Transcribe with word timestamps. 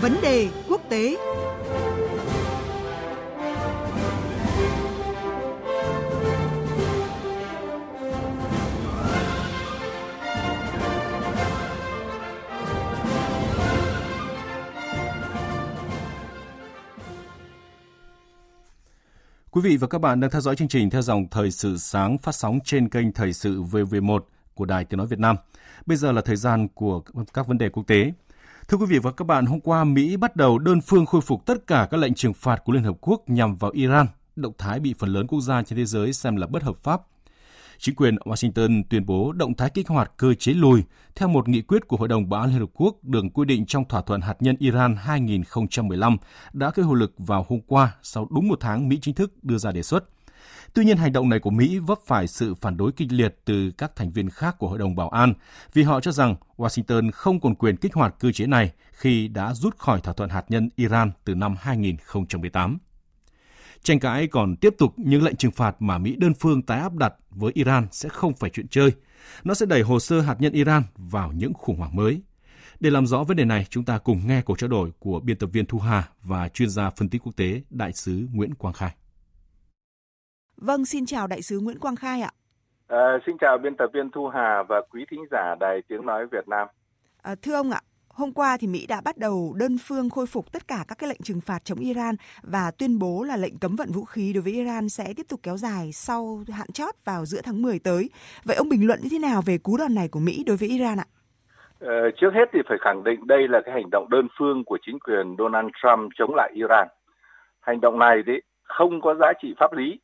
Vấn 0.00 0.16
đề 0.22 0.48
quốc 0.68 0.80
tế 0.88 1.16
Quý 19.50 19.60
vị 19.60 19.76
và 19.76 19.86
các 19.86 19.98
bạn 19.98 20.20
đang 20.20 20.30
theo 20.30 20.40
dõi 20.40 20.56
chương 20.56 20.68
trình 20.68 20.90
theo 20.90 21.02
dòng 21.02 21.28
thời 21.30 21.50
sự 21.50 21.76
sáng 21.78 22.18
phát 22.18 22.34
sóng 22.34 22.58
trên 22.64 22.88
kênh 22.88 23.12
Thời 23.12 23.32
sự 23.32 23.62
VV1 23.62 24.20
của 24.54 24.64
Đài 24.64 24.84
Tiếng 24.84 24.98
Nói 24.98 25.06
Việt 25.06 25.18
Nam. 25.18 25.36
Bây 25.86 25.96
giờ 25.96 26.12
là 26.12 26.20
thời 26.20 26.36
gian 26.36 26.68
của 26.68 27.02
các 27.34 27.46
vấn 27.46 27.58
đề 27.58 27.68
quốc 27.68 27.86
tế. 27.86 28.12
Thưa 28.70 28.76
quý 28.76 28.86
vị 28.86 28.98
và 28.98 29.12
các 29.12 29.26
bạn, 29.26 29.46
hôm 29.46 29.60
qua 29.60 29.84
Mỹ 29.84 30.16
bắt 30.16 30.36
đầu 30.36 30.58
đơn 30.58 30.80
phương 30.80 31.06
khôi 31.06 31.20
phục 31.20 31.46
tất 31.46 31.66
cả 31.66 31.88
các 31.90 31.96
lệnh 31.96 32.14
trừng 32.14 32.34
phạt 32.34 32.64
của 32.64 32.72
Liên 32.72 32.82
Hợp 32.82 32.96
Quốc 33.00 33.22
nhằm 33.26 33.56
vào 33.56 33.70
Iran, 33.70 34.06
động 34.36 34.52
thái 34.58 34.80
bị 34.80 34.94
phần 34.98 35.12
lớn 35.12 35.26
quốc 35.26 35.40
gia 35.40 35.62
trên 35.62 35.76
thế 35.76 35.84
giới 35.84 36.12
xem 36.12 36.36
là 36.36 36.46
bất 36.46 36.62
hợp 36.62 36.76
pháp 36.76 37.00
Chính 37.78 37.94
quyền 37.94 38.16
Washington 38.16 38.82
tuyên 38.90 39.06
bố 39.06 39.32
động 39.32 39.54
thái 39.54 39.70
kích 39.70 39.88
hoạt 39.88 40.12
cơ 40.16 40.34
chế 40.34 40.52
lùi 40.52 40.82
theo 41.14 41.28
một 41.28 41.48
nghị 41.48 41.62
quyết 41.62 41.88
của 41.88 41.96
Hội 41.96 42.08
đồng 42.08 42.28
Bảo 42.28 42.40
an 42.40 42.50
Liên 42.50 42.58
Hợp 42.60 42.70
Quốc 42.74 43.04
được 43.04 43.24
quy 43.34 43.44
định 43.44 43.66
trong 43.66 43.84
thỏa 43.88 44.02
thuận 44.02 44.20
hạt 44.20 44.34
nhân 44.40 44.56
Iran 44.58 44.96
2015 44.96 46.16
đã 46.52 46.70
có 46.70 46.82
hiệu 46.82 46.94
lực 46.94 47.14
vào 47.18 47.46
hôm 47.48 47.60
qua 47.66 47.94
sau 48.02 48.28
đúng 48.30 48.48
một 48.48 48.58
tháng 48.60 48.88
Mỹ 48.88 48.98
chính 49.02 49.14
thức 49.14 49.44
đưa 49.44 49.58
ra 49.58 49.72
đề 49.72 49.82
xuất. 49.82 50.04
Tuy 50.74 50.84
nhiên, 50.84 50.96
hành 50.96 51.12
động 51.12 51.28
này 51.28 51.38
của 51.38 51.50
Mỹ 51.50 51.78
vấp 51.78 51.98
phải 52.06 52.26
sự 52.26 52.54
phản 52.54 52.76
đối 52.76 52.92
kịch 52.92 53.12
liệt 53.12 53.36
từ 53.44 53.70
các 53.78 53.96
thành 53.96 54.12
viên 54.12 54.30
khác 54.30 54.56
của 54.58 54.68
Hội 54.68 54.78
đồng 54.78 54.96
Bảo 54.96 55.08
an 55.08 55.34
vì 55.72 55.82
họ 55.82 56.00
cho 56.00 56.12
rằng 56.12 56.36
Washington 56.56 57.10
không 57.10 57.40
còn 57.40 57.54
quyền 57.54 57.76
kích 57.76 57.94
hoạt 57.94 58.14
cơ 58.20 58.32
chế 58.32 58.46
này 58.46 58.72
khi 58.92 59.28
đã 59.28 59.54
rút 59.54 59.78
khỏi 59.78 60.00
thỏa 60.00 60.14
thuận 60.14 60.30
hạt 60.30 60.44
nhân 60.48 60.68
Iran 60.76 61.12
từ 61.24 61.34
năm 61.34 61.56
2018. 61.60 62.78
Tranh 63.82 64.00
cãi 64.00 64.26
còn 64.26 64.56
tiếp 64.56 64.74
tục 64.78 64.94
những 64.96 65.22
lệnh 65.22 65.36
trừng 65.36 65.50
phạt 65.50 65.82
mà 65.82 65.98
Mỹ 65.98 66.16
đơn 66.18 66.34
phương 66.34 66.62
tái 66.62 66.80
áp 66.80 66.94
đặt 66.94 67.14
với 67.30 67.52
Iran 67.54 67.86
sẽ 67.92 68.08
không 68.08 68.34
phải 68.34 68.50
chuyện 68.50 68.68
chơi. 68.68 68.92
Nó 69.44 69.54
sẽ 69.54 69.66
đẩy 69.66 69.82
hồ 69.82 70.00
sơ 70.00 70.20
hạt 70.20 70.36
nhân 70.40 70.52
Iran 70.52 70.82
vào 70.96 71.32
những 71.32 71.54
khủng 71.54 71.76
hoảng 71.76 71.96
mới. 71.96 72.22
Để 72.80 72.90
làm 72.90 73.06
rõ 73.06 73.24
vấn 73.24 73.36
đề 73.36 73.44
này, 73.44 73.66
chúng 73.70 73.84
ta 73.84 73.98
cùng 73.98 74.26
nghe 74.26 74.42
cuộc 74.42 74.58
trao 74.58 74.68
đổi 74.68 74.90
của 74.98 75.20
biên 75.20 75.36
tập 75.36 75.50
viên 75.52 75.66
Thu 75.66 75.78
Hà 75.78 76.08
và 76.22 76.48
chuyên 76.48 76.70
gia 76.70 76.90
phân 76.90 77.08
tích 77.08 77.22
quốc 77.24 77.36
tế 77.36 77.62
Đại 77.70 77.92
sứ 77.92 78.28
Nguyễn 78.32 78.54
Quang 78.54 78.74
Khai. 78.74 78.90
Vâng, 80.60 80.84
xin 80.84 81.06
chào 81.06 81.26
Đại 81.26 81.42
sứ 81.42 81.60
Nguyễn 81.60 81.78
Quang 81.78 81.96
Khai 81.96 82.20
ạ. 82.20 82.30
À, 82.88 83.18
xin 83.26 83.36
chào 83.40 83.58
biên 83.58 83.76
tập 83.76 83.90
viên 83.94 84.10
Thu 84.10 84.28
Hà 84.28 84.62
và 84.68 84.80
quý 84.90 85.04
thính 85.10 85.24
giả 85.30 85.54
Đài 85.60 85.82
Tiếng 85.88 86.06
Nói 86.06 86.26
Việt 86.26 86.48
Nam. 86.48 86.68
À, 87.22 87.34
thưa 87.42 87.54
ông 87.54 87.70
ạ, 87.70 87.80
Hôm 88.20 88.32
qua 88.32 88.56
thì 88.60 88.66
Mỹ 88.66 88.86
đã 88.88 89.00
bắt 89.04 89.18
đầu 89.18 89.54
đơn 89.56 89.76
phương 89.88 90.10
khôi 90.10 90.26
phục 90.26 90.52
tất 90.52 90.68
cả 90.68 90.84
các 90.88 90.98
cái 90.98 91.08
lệnh 91.08 91.22
trừng 91.22 91.40
phạt 91.40 91.64
chống 91.64 91.78
Iran 91.78 92.14
và 92.42 92.70
tuyên 92.78 92.98
bố 92.98 93.24
là 93.28 93.36
lệnh 93.36 93.58
cấm 93.58 93.76
vận 93.76 93.88
vũ 93.92 94.04
khí 94.04 94.32
đối 94.32 94.42
với 94.42 94.52
Iran 94.52 94.88
sẽ 94.88 95.04
tiếp 95.16 95.26
tục 95.28 95.40
kéo 95.42 95.56
dài 95.56 95.92
sau 95.92 96.44
hạn 96.52 96.66
chót 96.72 96.94
vào 97.04 97.24
giữa 97.24 97.40
tháng 97.44 97.62
10 97.62 97.78
tới. 97.78 98.10
Vậy 98.44 98.56
ông 98.56 98.68
bình 98.68 98.86
luận 98.86 98.98
như 99.02 99.08
thế 99.10 99.18
nào 99.18 99.42
về 99.46 99.58
cú 99.58 99.76
đòn 99.76 99.94
này 99.94 100.08
của 100.08 100.20
Mỹ 100.20 100.44
đối 100.46 100.56
với 100.56 100.68
Iran 100.68 100.98
ạ? 101.00 101.06
Ờ, 101.80 102.10
trước 102.16 102.30
hết 102.34 102.48
thì 102.52 102.60
phải 102.68 102.78
khẳng 102.80 103.04
định 103.04 103.26
đây 103.26 103.48
là 103.48 103.60
cái 103.64 103.74
hành 103.74 103.90
động 103.90 104.10
đơn 104.10 104.28
phương 104.38 104.64
của 104.64 104.78
chính 104.86 104.98
quyền 104.98 105.36
Donald 105.38 105.68
Trump 105.82 106.12
chống 106.18 106.34
lại 106.34 106.50
Iran. 106.54 106.88
Hành 107.60 107.80
động 107.80 107.98
này 107.98 108.22
đấy 108.26 108.42
không 108.62 109.00
có 109.00 109.14
giá 109.14 109.32
trị 109.42 109.54
pháp 109.58 109.72
lý 109.72 109.98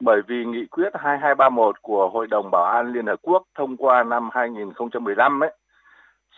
bởi 0.00 0.22
vì 0.26 0.44
nghị 0.44 0.66
quyết 0.66 0.90
2231 0.94 1.82
của 1.82 2.08
Hội 2.08 2.26
đồng 2.26 2.50
Bảo 2.50 2.64
an 2.64 2.92
Liên 2.92 3.06
Hợp 3.06 3.18
Quốc 3.22 3.42
thông 3.54 3.76
qua 3.76 4.04
năm 4.04 4.28
2015 4.32 5.42
ấy, 5.42 5.54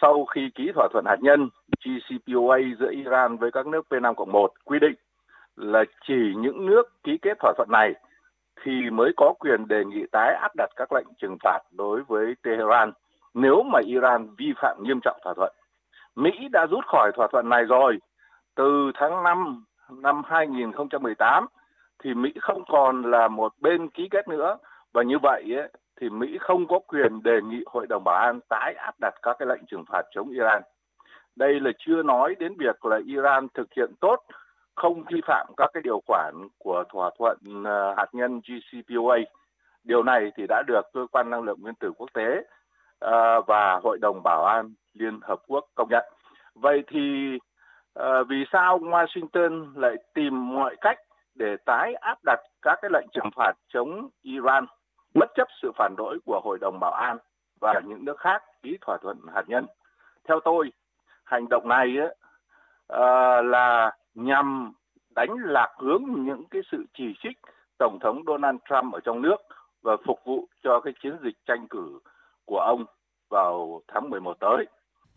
sau 0.00 0.24
khi 0.24 0.50
ký 0.54 0.72
thỏa 0.74 0.88
thuận 0.92 1.04
hạt 1.08 1.16
nhân 1.20 1.48
JCPOA 1.84 2.74
giữa 2.80 2.90
Iran 2.90 3.36
với 3.36 3.50
các 3.52 3.66
nước 3.66 3.86
P5 3.90 4.14
cộng 4.14 4.32
1 4.32 4.52
quy 4.64 4.78
định 4.78 4.94
là 5.56 5.84
chỉ 6.06 6.34
những 6.36 6.66
nước 6.66 7.02
ký 7.02 7.18
kết 7.22 7.38
thỏa 7.40 7.52
thuận 7.56 7.68
này 7.70 7.94
thì 8.62 8.90
mới 8.90 9.12
có 9.16 9.34
quyền 9.38 9.68
đề 9.68 9.84
nghị 9.84 10.06
tái 10.12 10.34
áp 10.34 10.52
đặt 10.56 10.70
các 10.76 10.92
lệnh 10.92 11.06
trừng 11.18 11.36
phạt 11.42 11.58
đối 11.72 12.02
với 12.02 12.34
Tehran 12.42 12.92
nếu 13.34 13.62
mà 13.62 13.80
Iran 13.86 14.34
vi 14.38 14.52
phạm 14.56 14.76
nghiêm 14.82 15.00
trọng 15.00 15.20
thỏa 15.24 15.34
thuận. 15.34 15.52
Mỹ 16.16 16.30
đã 16.52 16.66
rút 16.66 16.84
khỏi 16.86 17.12
thỏa 17.16 17.28
thuận 17.32 17.48
này 17.48 17.64
rồi. 17.64 17.98
Từ 18.54 18.90
tháng 18.94 19.22
5 19.22 19.64
năm 19.90 20.22
2018 20.26 21.46
thì 22.02 22.14
Mỹ 22.14 22.32
không 22.40 22.62
còn 22.68 23.02
là 23.02 23.28
một 23.28 23.52
bên 23.60 23.88
ký 23.88 24.08
kết 24.10 24.28
nữa 24.28 24.58
và 24.92 25.02
như 25.02 25.16
vậy 25.22 25.42
ấy, 25.56 25.68
thì 26.00 26.10
Mỹ 26.10 26.38
không 26.40 26.66
có 26.66 26.78
quyền 26.78 27.22
đề 27.22 27.40
nghị 27.42 27.62
Hội 27.66 27.86
đồng 27.86 28.04
Bảo 28.04 28.16
an 28.16 28.40
tái 28.48 28.74
áp 28.74 28.94
đặt 29.00 29.14
các 29.22 29.36
cái 29.38 29.48
lệnh 29.48 29.66
trừng 29.66 29.84
phạt 29.88 30.02
chống 30.14 30.30
Iran. 30.30 30.62
Đây 31.36 31.60
là 31.60 31.70
chưa 31.78 32.02
nói 32.02 32.34
đến 32.38 32.54
việc 32.58 32.84
là 32.84 32.98
Iran 33.06 33.48
thực 33.54 33.68
hiện 33.76 33.90
tốt 34.00 34.16
không 34.74 35.02
vi 35.12 35.20
phạm 35.26 35.46
các 35.56 35.70
cái 35.74 35.82
điều 35.84 36.00
khoản 36.06 36.34
của 36.58 36.84
thỏa 36.92 37.10
thuận 37.18 37.38
ờ, 37.64 37.94
hạt 37.96 38.06
nhân 38.12 38.40
JCPOA. 38.44 39.24
Điều 39.84 40.02
này 40.02 40.32
thì 40.36 40.46
đã 40.48 40.62
được 40.66 40.82
cơ 40.92 41.06
quan 41.12 41.30
năng 41.30 41.42
lượng 41.42 41.60
nguyên 41.60 41.74
tử 41.74 41.92
quốc 41.96 42.10
tế 42.14 42.44
ờ, 42.98 43.40
và 43.40 43.80
Hội 43.82 43.98
đồng 43.98 44.22
Bảo 44.22 44.44
an 44.44 44.72
Liên 44.94 45.20
Hợp 45.22 45.40
Quốc 45.46 45.64
công 45.74 45.88
nhận. 45.90 46.04
Vậy 46.54 46.82
thì 46.86 47.38
ờ, 47.92 48.24
vì 48.24 48.44
sao 48.52 48.78
Washington 48.78 49.80
lại 49.80 49.94
tìm 50.14 50.54
mọi 50.54 50.76
cách 50.80 50.98
để 51.40 51.56
tái 51.64 51.94
áp 51.94 52.18
đặt 52.24 52.40
các 52.62 52.78
cái 52.82 52.90
lệnh 52.94 53.06
trừng 53.12 53.30
phạt 53.36 53.52
chống 53.68 54.08
Iran 54.22 54.66
bất 55.14 55.30
chấp 55.34 55.48
sự 55.62 55.72
phản 55.76 55.94
đối 55.96 56.18
của 56.24 56.40
Hội 56.44 56.58
đồng 56.60 56.80
Bảo 56.80 56.92
an 56.92 57.18
và 57.60 57.80
những 57.86 58.04
nước 58.04 58.18
khác 58.18 58.42
ký 58.62 58.78
thỏa 58.80 58.98
thuận 59.02 59.16
hạt 59.34 59.42
nhân. 59.46 59.66
Theo 60.28 60.40
tôi, 60.40 60.72
hành 61.24 61.48
động 61.50 61.68
này 61.68 61.96
ấy, 61.98 62.06
uh, 62.06 62.16
ờ, 62.86 63.42
là 63.42 63.96
nhằm 64.14 64.72
đánh 65.14 65.36
lạc 65.44 65.74
hướng 65.78 66.04
những 66.06 66.44
cái 66.50 66.62
sự 66.72 66.84
chỉ 66.94 67.14
trích 67.22 67.38
Tổng 67.78 67.98
thống 68.00 68.22
Donald 68.26 68.58
Trump 68.70 68.94
ở 68.94 69.00
trong 69.00 69.22
nước 69.22 69.36
và 69.82 69.96
phục 70.06 70.20
vụ 70.24 70.48
cho 70.62 70.80
cái 70.80 70.92
chiến 71.02 71.16
dịch 71.22 71.36
tranh 71.46 71.68
cử 71.70 71.98
của 72.44 72.60
ông 72.60 72.84
vào 73.30 73.82
tháng 73.88 74.10
11 74.10 74.36
tới. 74.40 74.66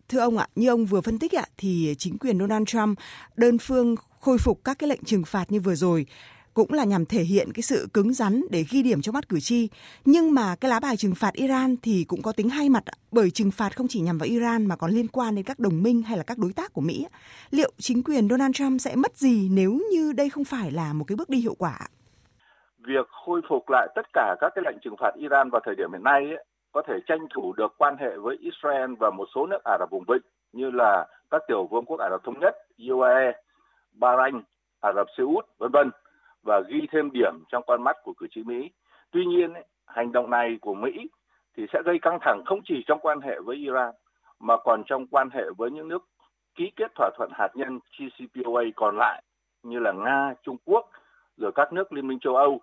Thưa 0.09 0.19
ông 0.19 0.37
ạ, 0.37 0.47
như 0.55 0.69
ông 0.69 0.85
vừa 0.85 1.01
phân 1.01 1.19
tích 1.19 1.35
ạ, 1.35 1.45
thì 1.57 1.95
chính 1.97 2.17
quyền 2.17 2.39
Donald 2.39 2.67
Trump 2.67 2.99
đơn 3.35 3.57
phương 3.57 3.95
khôi 4.19 4.37
phục 4.37 4.63
các 4.63 4.79
cái 4.79 4.89
lệnh 4.89 5.03
trừng 5.03 5.23
phạt 5.23 5.51
như 5.51 5.59
vừa 5.59 5.75
rồi 5.75 6.05
cũng 6.53 6.73
là 6.73 6.83
nhằm 6.83 7.05
thể 7.05 7.23
hiện 7.23 7.53
cái 7.53 7.61
sự 7.61 7.87
cứng 7.93 8.13
rắn 8.13 8.43
để 8.49 8.65
ghi 8.71 8.83
điểm 8.83 9.01
cho 9.01 9.11
mắt 9.11 9.29
cử 9.29 9.39
tri. 9.39 9.69
Nhưng 10.05 10.33
mà 10.33 10.55
cái 10.55 10.69
lá 10.69 10.79
bài 10.79 10.97
trừng 10.97 11.15
phạt 11.15 11.33
Iran 11.33 11.75
thì 11.81 12.05
cũng 12.07 12.21
có 12.21 12.31
tính 12.31 12.49
hai 12.49 12.69
mặt 12.69 12.83
bởi 13.11 13.31
trừng 13.31 13.51
phạt 13.51 13.75
không 13.75 13.87
chỉ 13.87 13.99
nhằm 13.99 14.17
vào 14.17 14.27
Iran 14.27 14.65
mà 14.65 14.75
còn 14.75 14.91
liên 14.91 15.07
quan 15.07 15.35
đến 15.35 15.45
các 15.45 15.59
đồng 15.59 15.83
minh 15.83 16.01
hay 16.01 16.17
là 16.17 16.23
các 16.23 16.37
đối 16.37 16.53
tác 16.53 16.73
của 16.73 16.81
Mỹ. 16.81 17.07
Liệu 17.51 17.71
chính 17.77 18.03
quyền 18.03 18.29
Donald 18.29 18.55
Trump 18.55 18.81
sẽ 18.81 18.95
mất 18.95 19.17
gì 19.17 19.49
nếu 19.49 19.79
như 19.91 20.13
đây 20.13 20.29
không 20.29 20.43
phải 20.43 20.71
là 20.71 20.93
một 20.93 21.05
cái 21.07 21.15
bước 21.15 21.29
đi 21.29 21.37
hiệu 21.39 21.55
quả? 21.55 21.79
Việc 22.87 23.07
khôi 23.25 23.41
phục 23.49 23.69
lại 23.69 23.87
tất 23.95 24.05
cả 24.13 24.35
các 24.41 24.51
cái 24.55 24.63
lệnh 24.65 24.77
trừng 24.83 24.95
phạt 24.99 25.11
Iran 25.19 25.49
vào 25.49 25.61
thời 25.65 25.75
điểm 25.75 25.91
hiện 25.91 26.03
nay 26.03 26.21
ấy, 26.23 26.45
có 26.73 26.81
thể 26.87 26.93
tranh 27.07 27.27
thủ 27.33 27.53
được 27.53 27.73
quan 27.77 27.97
hệ 27.97 28.17
với 28.17 28.37
Israel 28.39 28.93
và 28.99 29.09
một 29.09 29.27
số 29.35 29.45
nước 29.45 29.63
Ả 29.63 29.77
Rập 29.79 29.89
vùng 29.89 30.03
vịnh 30.07 30.21
như 30.51 30.71
là 30.71 31.07
các 31.31 31.41
tiểu 31.47 31.65
vương 31.65 31.85
quốc 31.85 31.99
Ả 31.99 32.09
Rập 32.09 32.23
thống 32.23 32.39
nhất, 32.39 32.55
UAE, 32.89 33.31
Bahrain, 33.93 34.41
Ả 34.81 34.91
Rập 34.95 35.07
Xê 35.17 35.23
Út, 35.23 35.45
vân 35.57 35.71
vân 35.71 35.91
và 36.43 36.59
ghi 36.59 36.87
thêm 36.91 37.11
điểm 37.11 37.43
trong 37.51 37.63
con 37.67 37.83
mắt 37.83 37.95
của 38.03 38.13
cử 38.17 38.27
tri 38.31 38.43
Mỹ. 38.43 38.71
Tuy 39.11 39.25
nhiên, 39.25 39.53
hành 39.85 40.11
động 40.11 40.29
này 40.29 40.57
của 40.61 40.73
Mỹ 40.73 41.09
thì 41.57 41.65
sẽ 41.73 41.81
gây 41.85 41.99
căng 42.01 42.17
thẳng 42.21 42.43
không 42.45 42.59
chỉ 42.65 42.83
trong 42.87 42.99
quan 42.99 43.21
hệ 43.21 43.39
với 43.39 43.55
Iran 43.55 43.93
mà 44.39 44.57
còn 44.57 44.83
trong 44.85 45.07
quan 45.07 45.29
hệ 45.29 45.43
với 45.57 45.71
những 45.71 45.87
nước 45.87 46.03
ký 46.55 46.71
kết 46.75 46.91
thỏa 46.95 47.09
thuận 47.17 47.29
hạt 47.33 47.49
nhân 47.53 47.79
JCPOA 47.97 48.71
còn 48.75 48.97
lại 48.97 49.23
như 49.63 49.79
là 49.79 49.91
Nga, 49.91 50.33
Trung 50.43 50.57
Quốc, 50.65 50.89
rồi 51.37 51.51
các 51.55 51.73
nước 51.73 51.93
Liên 51.93 52.07
minh 52.07 52.19
châu 52.19 52.35
Âu, 52.35 52.61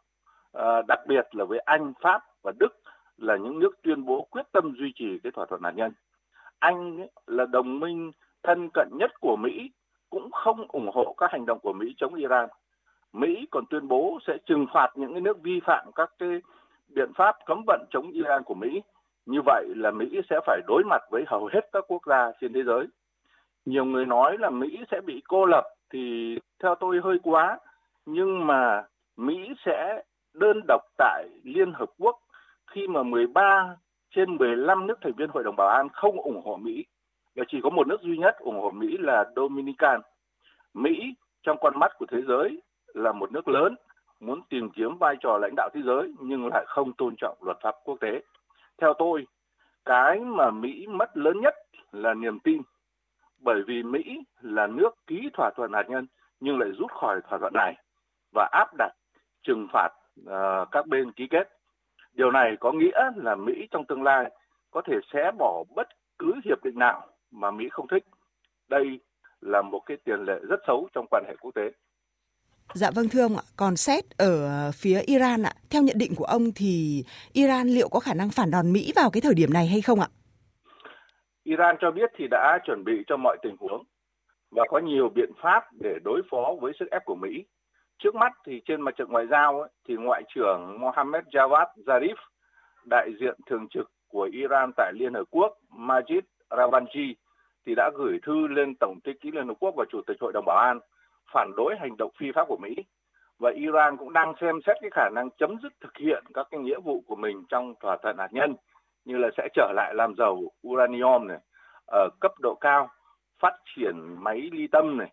à, 0.53 0.83
đặc 0.89 0.99
biệt 1.09 1.29
là 1.33 1.45
với 1.45 1.59
Anh, 1.59 1.93
Pháp 2.03 2.23
và 2.43 2.53
Đức 2.59 2.81
là 3.21 3.37
những 3.37 3.59
nước 3.59 3.83
tuyên 3.83 4.05
bố 4.05 4.27
quyết 4.31 4.53
tâm 4.53 4.75
duy 4.79 4.93
trì 4.95 5.19
cái 5.23 5.33
thỏa 5.33 5.47
thuận 5.47 5.63
hạt 5.63 5.71
nhân. 5.71 5.93
Anh 6.59 7.01
ấy, 7.01 7.11
là 7.27 7.47
đồng 7.47 7.81
minh 7.81 8.13
thân 8.43 8.69
cận 8.75 8.89
nhất 8.93 9.11
của 9.21 9.37
Mỹ 9.37 9.71
cũng 10.11 10.31
không 10.31 10.67
ủng 10.69 10.91
hộ 10.95 11.15
các 11.19 11.31
hành 11.33 11.47
động 11.47 11.59
của 11.63 11.73
Mỹ 11.73 11.95
chống 11.99 12.15
Iran 12.15 12.49
Mỹ 13.13 13.47
còn 13.51 13.65
tuyên 13.71 13.89
bố 13.89 14.19
sẽ 14.27 14.37
trừng 14.47 14.67
phạt 14.75 14.89
những 14.95 15.13
cái 15.13 15.21
nước 15.21 15.43
vi 15.43 15.61
phạm 15.65 15.93
các 15.95 16.11
cái 16.19 16.41
biện 16.89 17.13
pháp 17.17 17.37
cấm 17.47 17.63
vận 17.67 17.85
chống 17.91 18.11
Iran 18.11 18.43
của 18.43 18.55
Mỹ. 18.55 18.83
Như 19.27 19.41
vậy 19.47 19.67
là 19.77 19.91
Mỹ 19.91 20.21
sẽ 20.31 20.41
phải 20.47 20.61
đối 20.67 20.85
mặt 20.85 21.03
với 21.11 21.25
hầu 21.27 21.49
hết 21.53 21.69
các 21.73 21.85
quốc 21.89 22.03
gia 22.07 22.33
trên 22.41 22.53
thế 22.53 22.63
giới. 22.63 22.87
Nhiều 23.65 23.85
người 23.85 24.07
nói 24.07 24.39
là 24.39 24.51
Mỹ 24.51 24.79
sẽ 24.91 25.01
bị 25.01 25.23
cô 25.29 25.47
lập 25.47 25.65
thì 25.91 26.39
theo 26.63 26.75
tôi 26.75 27.01
hơi 27.05 27.19
quá. 27.23 27.59
Nhưng 28.07 28.47
mà 28.47 28.85
Mỹ 29.17 29.55
sẽ 29.67 30.03
đơn 30.35 30.61
độc 30.69 30.83
tại 30.97 31.29
Liên 31.45 31.73
Hợp 31.73 31.91
Quốc 31.99 32.21
khi 32.71 32.87
mà 32.87 33.03
13 33.03 33.77
trên 34.11 34.37
15 34.37 34.87
nước 34.87 34.99
thành 35.03 35.13
viên 35.13 35.31
Hội 35.31 35.45
đồng 35.45 35.57
Bảo 35.57 35.69
an 35.69 35.89
không 35.93 36.21
ủng 36.21 36.43
hộ 36.45 36.57
Mỹ. 36.57 36.85
Và 37.37 37.45
chỉ 37.49 37.61
có 37.63 37.71
một 37.71 37.87
nước 37.87 38.01
duy 38.01 38.19
nhất 38.19 38.39
ủng 38.39 38.61
hộ 38.61 38.71
Mỹ 38.71 38.97
là 38.99 39.25
Dominican. 39.37 40.01
Mỹ 40.75 41.15
trong 41.43 41.57
con 41.61 41.79
mắt 41.79 41.93
của 41.99 42.07
thế 42.07 42.19
giới 42.29 42.63
là 42.87 43.13
một 43.13 43.33
nước 43.33 43.49
lớn 43.49 43.75
muốn 44.21 44.41
tìm 44.49 44.71
kiếm 44.71 44.99
vai 44.99 45.17
trò 45.21 45.39
lãnh 45.39 45.55
đạo 45.57 45.69
thế 45.75 45.81
giới 45.85 46.15
nhưng 46.21 46.49
lại 46.53 46.65
không 46.69 46.93
tôn 46.93 47.15
trọng 47.17 47.39
luật 47.41 47.57
pháp 47.63 47.75
quốc 47.85 47.97
tế. 48.01 48.23
Theo 48.79 48.95
tôi, 48.99 49.27
cái 49.85 50.21
mà 50.21 50.51
Mỹ 50.51 50.87
mất 50.87 51.17
lớn 51.17 51.41
nhất 51.41 51.55
là 51.93 52.15
niềm 52.15 52.39
tin. 52.41 52.63
bởi 53.39 53.63
vì 53.67 53.83
Mỹ 53.83 54.21
là 54.41 54.67
nước 54.67 54.91
ký 55.07 55.31
thỏa 55.33 55.51
thuận 55.57 55.73
hạt 55.73 55.89
nhân 55.89 56.07
nhưng 56.41 56.59
lại 56.59 56.71
rút 56.79 56.93
khỏi 56.93 57.21
thỏa 57.29 57.39
thuận 57.39 57.53
này 57.55 57.75
và 58.35 58.49
áp 58.53 58.69
đặt 58.79 58.93
trừng 59.43 59.67
phạt 59.73 59.89
uh, 60.21 60.69
các 60.71 60.87
bên 60.87 61.13
ký 61.13 61.27
kết. 61.31 61.60
Điều 62.13 62.31
này 62.31 62.57
có 62.61 62.73
nghĩa 62.73 63.11
là 63.17 63.35
Mỹ 63.35 63.69
trong 63.71 63.85
tương 63.89 64.03
lai 64.03 64.31
có 64.71 64.83
thể 64.87 64.95
sẽ 65.13 65.31
bỏ 65.39 65.65
bất 65.77 65.89
cứ 66.19 66.33
hiệp 66.45 66.65
định 66.65 66.79
nào 66.79 67.07
mà 67.31 67.51
Mỹ 67.51 67.69
không 67.71 67.89
thích. 67.89 68.05
Đây 68.69 69.01
là 69.41 69.63
một 69.63 69.81
cái 69.87 69.97
tiền 70.05 70.21
lệ 70.21 70.41
rất 70.49 70.61
xấu 70.67 70.89
trong 70.93 71.07
quan 71.11 71.25
hệ 71.29 71.37
quốc 71.41 71.55
tế. 71.55 71.63
Dạ 72.75 72.91
vâng 72.95 73.09
thưa 73.09 73.23
ông 73.23 73.37
ạ, 73.37 73.43
còn 73.57 73.77
xét 73.77 74.05
ở 74.19 74.71
phía 74.75 75.01
Iran 75.07 75.43
ạ, 75.43 75.53
theo 75.71 75.83
nhận 75.83 75.99
định 75.99 76.13
của 76.17 76.25
ông 76.25 76.43
thì 76.57 77.05
Iran 77.33 77.69
liệu 77.69 77.89
có 77.89 78.01
khả 78.01 78.15
năng 78.15 78.31
phản 78.31 78.51
đòn 78.51 78.73
Mỹ 78.73 78.93
vào 78.97 79.11
cái 79.13 79.21
thời 79.21 79.35
điểm 79.35 79.53
này 79.53 79.67
hay 79.67 79.81
không 79.81 80.01
ạ? 80.01 80.09
Iran 81.45 81.77
cho 81.81 81.91
biết 81.91 82.11
thì 82.17 82.25
đã 82.31 82.59
chuẩn 82.65 82.85
bị 82.85 82.93
cho 83.07 83.17
mọi 83.17 83.37
tình 83.43 83.57
huống 83.61 83.83
và 84.51 84.65
có 84.69 84.79
nhiều 84.79 85.09
biện 85.15 85.31
pháp 85.43 85.65
để 85.81 85.95
đối 86.05 86.23
phó 86.31 86.55
với 86.61 86.73
sức 86.79 86.91
ép 86.91 87.05
của 87.05 87.15
Mỹ. 87.15 87.45
Trước 88.03 88.15
mắt 88.15 88.33
thì 88.47 88.63
trên 88.65 88.81
mặt 88.81 88.97
trận 88.97 89.09
ngoại 89.11 89.27
giao 89.27 89.61
ấy, 89.61 89.71
thì 89.89 89.97
Ngoại 89.97 90.23
trưởng 90.35 90.81
Mohammed 90.81 91.25
Javad 91.25 91.67
Zarif, 91.77 92.15
đại 92.91 93.11
diện 93.21 93.35
thường 93.47 93.69
trực 93.71 93.91
của 94.09 94.29
Iran 94.33 94.71
tại 94.77 94.93
Liên 94.95 95.15
Hợp 95.15 95.25
Quốc 95.31 95.57
Majid 95.77 96.21
Ravanji 96.51 97.15
thì 97.67 97.75
đã 97.75 97.91
gửi 97.95 98.19
thư 98.23 98.47
lên 98.47 98.75
Tổng 98.81 98.99
thư 99.05 99.13
ký 99.21 99.31
Liên 99.31 99.49
Hợp 99.49 99.55
Quốc 99.61 99.75
và 99.77 99.85
Chủ 99.91 100.01
tịch 100.07 100.17
Hội 100.21 100.33
đồng 100.33 100.45
Bảo 100.47 100.57
an 100.57 100.79
phản 101.33 101.51
đối 101.57 101.77
hành 101.81 101.97
động 101.97 102.11
phi 102.19 102.27
pháp 102.35 102.45
của 102.49 102.57
Mỹ 102.57 102.75
và 103.39 103.51
Iran 103.51 103.97
cũng 103.97 104.13
đang 104.13 104.35
xem 104.41 104.61
xét 104.67 104.77
cái 104.81 104.91
khả 104.93 105.09
năng 105.15 105.31
chấm 105.39 105.57
dứt 105.63 105.73
thực 105.81 105.97
hiện 105.97 106.25
các 106.35 106.47
cái 106.51 106.61
nghĩa 106.61 106.81
vụ 106.85 107.05
của 107.07 107.17
mình 107.17 107.45
trong 107.49 107.75
thỏa 107.81 107.97
thuận 108.03 108.19
hạt 108.19 108.29
nhân 108.33 108.55
như 109.05 109.17
là 109.17 109.29
sẽ 109.37 109.49
trở 109.55 109.73
lại 109.77 109.95
làm 109.95 110.15
giàu 110.15 110.43
uranium 110.69 111.27
này 111.27 111.39
ở 111.87 112.09
cấp 112.21 112.33
độ 112.41 112.55
cao, 112.61 112.91
phát 113.39 113.55
triển 113.77 114.17
máy 114.19 114.49
ly 114.53 114.67
tâm 114.67 114.97
này, 114.97 115.11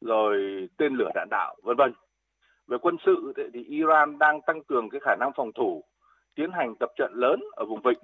rồi 0.00 0.68
tên 0.78 0.94
lửa 0.94 1.10
đạn 1.14 1.28
đạo 1.30 1.56
vân 1.62 1.76
vân. 1.76 1.92
Về 2.66 2.78
quân 2.82 2.96
sự 3.06 3.32
thì 3.36 3.64
Iran 3.64 4.18
đang 4.18 4.40
tăng 4.40 4.64
cường 4.64 4.90
cái 4.90 5.00
khả 5.00 5.16
năng 5.20 5.30
phòng 5.36 5.52
thủ, 5.52 5.84
tiến 6.34 6.50
hành 6.52 6.74
tập 6.80 6.90
trận 6.96 7.12
lớn 7.14 7.40
ở 7.52 7.64
vùng 7.64 7.82
vịnh 7.82 7.98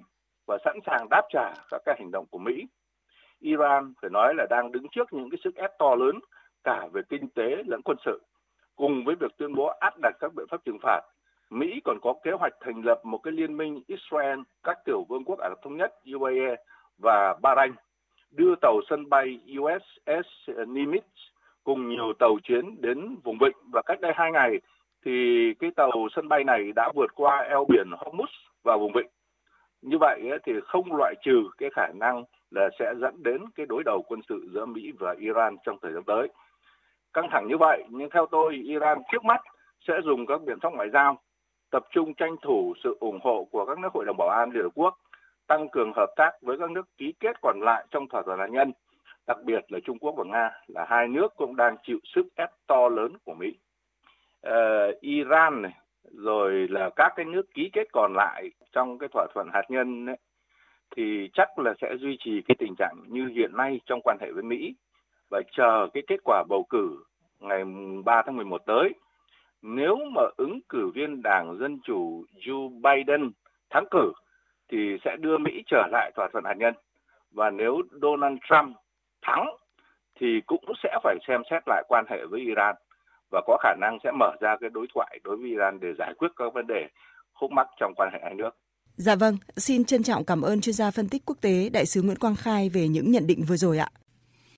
và 0.47 0.57
sẵn 0.65 0.79
sàng 0.85 1.07
đáp 1.09 1.21
trả 1.29 1.53
các 1.69 1.81
cái 1.85 1.95
hành 1.99 2.11
động 2.11 2.25
của 2.31 2.37
Mỹ. 2.37 2.67
Iran 3.39 3.93
phải 4.01 4.09
nói 4.09 4.33
là 4.37 4.45
đang 4.49 4.71
đứng 4.71 4.87
trước 4.91 5.13
những 5.13 5.29
cái 5.29 5.39
sức 5.43 5.55
ép 5.55 5.71
to 5.79 5.95
lớn 5.95 6.19
cả 6.63 6.87
về 6.93 7.01
kinh 7.09 7.29
tế 7.29 7.63
lẫn 7.65 7.81
quân 7.85 7.97
sự. 8.05 8.21
Cùng 8.75 9.03
với 9.05 9.15
việc 9.15 9.37
tuyên 9.37 9.55
bố 9.55 9.65
áp 9.65 9.93
đặt 10.01 10.13
các 10.19 10.33
biện 10.33 10.45
pháp 10.51 10.65
trừng 10.65 10.79
phạt, 10.81 11.01
Mỹ 11.49 11.81
còn 11.83 11.97
có 12.01 12.13
kế 12.23 12.31
hoạch 12.31 12.53
thành 12.59 12.85
lập 12.85 13.01
một 13.03 13.17
cái 13.17 13.31
liên 13.31 13.57
minh 13.57 13.83
Israel, 13.87 14.39
các 14.63 14.77
tiểu 14.85 15.05
vương 15.09 15.25
quốc 15.25 15.39
Ả 15.39 15.49
Rập 15.49 15.61
Thống 15.63 15.77
Nhất, 15.77 15.93
UAE 16.13 16.55
và 16.97 17.35
Bahrain, 17.41 17.71
đưa 18.31 18.55
tàu 18.61 18.81
sân 18.89 19.09
bay 19.09 19.39
USS 19.59 20.49
Nimitz 20.67 21.30
cùng 21.63 21.89
nhiều 21.89 22.13
tàu 22.19 22.37
chiến 22.43 22.81
đến 22.81 23.15
vùng 23.23 23.37
vịnh. 23.37 23.57
Và 23.73 23.81
cách 23.85 24.01
đây 24.01 24.11
hai 24.15 24.31
ngày 24.31 24.59
thì 25.05 25.11
cái 25.59 25.71
tàu 25.75 26.07
sân 26.15 26.27
bay 26.27 26.43
này 26.43 26.71
đã 26.75 26.91
vượt 26.95 27.15
qua 27.15 27.37
eo 27.37 27.65
biển 27.69 27.87
Hormuz 27.89 28.31
vào 28.63 28.79
vùng 28.79 28.93
vịnh. 28.93 29.07
Như 29.81 29.97
vậy 29.97 30.21
thì 30.45 30.53
không 30.63 30.95
loại 30.95 31.15
trừ 31.23 31.49
cái 31.57 31.69
khả 31.69 31.87
năng 31.87 32.23
là 32.51 32.69
sẽ 32.79 32.93
dẫn 33.01 33.23
đến 33.23 33.41
cái 33.55 33.65
đối 33.65 33.83
đầu 33.83 34.01
quân 34.07 34.19
sự 34.29 34.49
giữa 34.53 34.65
Mỹ 34.65 34.91
và 34.99 35.15
Iran 35.19 35.57
trong 35.65 35.77
thời 35.81 35.93
gian 35.93 36.03
tới. 36.03 36.27
Căng 37.13 37.27
thẳng 37.31 37.47
như 37.47 37.57
vậy, 37.57 37.83
nhưng 37.89 38.09
theo 38.09 38.25
tôi, 38.25 38.53
Iran 38.53 38.97
trước 39.11 39.25
mắt 39.25 39.41
sẽ 39.87 39.93
dùng 40.03 40.25
các 40.25 40.41
biện 40.41 40.59
pháp 40.59 40.73
ngoại 40.73 40.89
giao, 40.89 41.17
tập 41.71 41.83
trung 41.91 42.13
tranh 42.13 42.35
thủ 42.41 42.73
sự 42.83 42.97
ủng 42.99 43.19
hộ 43.23 43.47
của 43.51 43.65
các 43.65 43.79
nước 43.79 43.93
hội 43.93 44.05
đồng 44.05 44.17
bảo 44.17 44.29
an 44.29 44.49
Liên 44.51 44.63
Hợp 44.63 44.69
Quốc, 44.75 44.97
tăng 45.47 45.69
cường 45.69 45.91
hợp 45.95 46.09
tác 46.15 46.31
với 46.41 46.57
các 46.57 46.71
nước 46.71 46.97
ký 46.97 47.13
kết 47.19 47.41
còn 47.41 47.59
lại 47.61 47.85
trong 47.91 48.07
thỏa 48.07 48.21
thuận 48.21 48.39
hạt 48.39 48.47
nhân 48.47 48.71
đặc 49.27 49.37
biệt 49.43 49.71
là 49.71 49.79
Trung 49.83 49.99
Quốc 49.99 50.15
và 50.17 50.23
Nga 50.23 50.51
là 50.67 50.85
hai 50.89 51.07
nước 51.07 51.35
cũng 51.35 51.55
đang 51.55 51.75
chịu 51.83 51.99
sức 52.03 52.27
ép 52.35 52.49
to 52.67 52.89
lớn 52.89 53.13
của 53.23 53.33
Mỹ 53.33 53.53
uh, 54.47 55.01
Iran 55.01 55.61
này 55.61 55.73
rồi 56.03 56.67
là 56.69 56.89
các 56.95 57.13
cái 57.15 57.25
nước 57.25 57.53
ký 57.53 57.69
kết 57.73 57.87
còn 57.93 58.13
lại 58.13 58.49
trong 58.71 58.97
cái 58.97 59.09
thỏa 59.13 59.27
thuận 59.33 59.47
hạt 59.53 59.63
nhân 59.69 60.05
ấy, 60.05 60.17
thì 60.95 61.29
chắc 61.33 61.59
là 61.59 61.73
sẽ 61.81 61.95
duy 61.99 62.17
trì 62.19 62.41
cái 62.47 62.55
tình 62.59 62.75
trạng 62.77 62.95
như 63.07 63.27
hiện 63.27 63.51
nay 63.57 63.79
trong 63.85 63.99
quan 64.03 64.17
hệ 64.21 64.31
với 64.31 64.43
Mỹ 64.43 64.75
và 65.29 65.41
chờ 65.51 65.87
cái 65.93 66.03
kết 66.07 66.19
quả 66.23 66.43
bầu 66.49 66.65
cử 66.69 67.03
ngày 67.39 67.63
3 68.05 68.21
tháng 68.25 68.35
11 68.37 68.61
tới. 68.65 68.89
Nếu 69.61 69.97
mà 70.15 70.21
ứng 70.37 70.59
cử 70.69 70.91
viên 70.95 71.21
Đảng 71.21 71.57
Dân 71.59 71.79
Chủ 71.83 72.25
Joe 72.35 72.81
Biden 72.81 73.31
thắng 73.69 73.85
cử 73.91 74.11
thì 74.71 74.97
sẽ 75.05 75.17
đưa 75.19 75.37
Mỹ 75.37 75.63
trở 75.67 75.87
lại 75.91 76.11
thỏa 76.15 76.29
thuận 76.31 76.43
hạt 76.43 76.57
nhân. 76.57 76.73
Và 77.31 77.49
nếu 77.49 77.81
Donald 78.01 78.37
Trump 78.49 78.77
thắng 79.21 79.45
thì 80.19 80.27
cũng 80.45 80.63
sẽ 80.83 80.99
phải 81.03 81.15
xem 81.27 81.41
xét 81.51 81.63
lại 81.67 81.83
quan 81.87 82.05
hệ 82.09 82.17
với 82.29 82.39
Iran 82.39 82.75
và 83.31 83.41
có 83.47 83.57
khả 83.63 83.75
năng 83.81 83.97
sẽ 84.03 84.11
mở 84.11 84.31
ra 84.41 84.55
cái 84.61 84.69
đối 84.69 84.87
thoại 84.93 85.19
đối 85.23 85.37
với 85.37 85.49
Iran 85.49 85.79
để 85.79 85.87
giải 85.99 86.13
quyết 86.17 86.27
các 86.35 86.53
vấn 86.53 86.67
đề 86.67 86.87
khúc 87.33 87.51
mắc 87.51 87.67
trong 87.79 87.93
quan 87.95 88.09
hệ 88.13 88.19
hai 88.23 88.33
nước. 88.33 88.49
Dạ 88.95 89.15
vâng, 89.15 89.37
xin 89.57 89.85
trân 89.85 90.03
trọng 90.03 90.25
cảm 90.25 90.41
ơn 90.41 90.61
chuyên 90.61 90.73
gia 90.73 90.91
phân 90.91 91.09
tích 91.09 91.21
quốc 91.25 91.37
tế 91.41 91.69
đại 91.73 91.85
sứ 91.85 92.01
Nguyễn 92.01 92.17
Quang 92.17 92.35
Khai 92.35 92.69
về 92.69 92.87
những 92.87 93.11
nhận 93.11 93.27
định 93.27 93.43
vừa 93.47 93.55
rồi 93.55 93.77
ạ. 93.77 93.89